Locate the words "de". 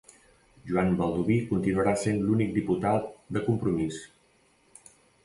3.37-3.45